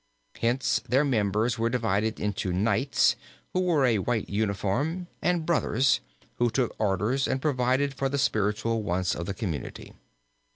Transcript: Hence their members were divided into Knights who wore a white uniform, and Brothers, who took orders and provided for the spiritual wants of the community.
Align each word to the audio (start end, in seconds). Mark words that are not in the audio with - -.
Hence 0.39 0.81
their 0.89 1.05
members 1.05 1.59
were 1.59 1.69
divided 1.69 2.19
into 2.19 2.51
Knights 2.51 3.15
who 3.53 3.59
wore 3.59 3.85
a 3.85 3.99
white 3.99 4.27
uniform, 4.27 5.05
and 5.21 5.45
Brothers, 5.45 5.99
who 6.37 6.49
took 6.49 6.75
orders 6.79 7.27
and 7.27 7.39
provided 7.39 7.93
for 7.93 8.09
the 8.09 8.17
spiritual 8.17 8.81
wants 8.81 9.13
of 9.13 9.27
the 9.27 9.35
community. 9.35 9.93